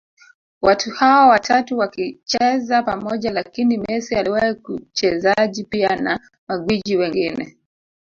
[0.61, 7.57] watu hawa watatu wakicheza pamoja Lakini Messi aliwahi kuchezaji pia na magwiji wengine